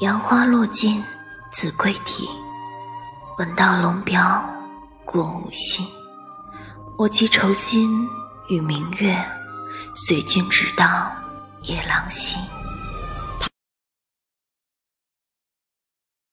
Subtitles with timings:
[0.00, 1.02] 杨花落尽
[1.50, 2.28] 子规啼
[3.38, 4.44] 闻道龙标
[5.06, 5.86] 过五溪
[6.98, 8.06] 我寄愁心
[8.48, 9.16] 与明月
[9.94, 11.10] 随君直到
[11.62, 12.36] 夜郎西